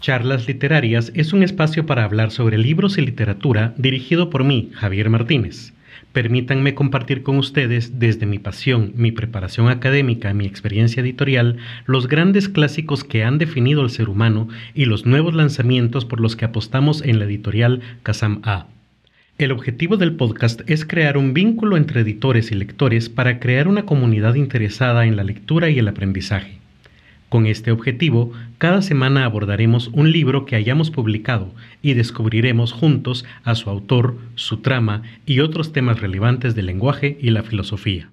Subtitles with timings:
[0.00, 5.10] Charlas Literarias es un espacio para hablar sobre libros y literatura dirigido por mí, Javier
[5.10, 5.74] Martínez.
[6.14, 12.48] Permítanme compartir con ustedes, desde mi pasión, mi preparación académica, mi experiencia editorial, los grandes
[12.48, 17.02] clásicos que han definido al ser humano y los nuevos lanzamientos por los que apostamos
[17.02, 18.68] en la editorial Kazam A.
[19.36, 23.84] El objetivo del podcast es crear un vínculo entre editores y lectores para crear una
[23.84, 26.59] comunidad interesada en la lectura y el aprendizaje.
[27.30, 33.54] Con este objetivo, cada semana abordaremos un libro que hayamos publicado y descubriremos juntos a
[33.54, 38.10] su autor, su trama y otros temas relevantes del lenguaje y la filosofía.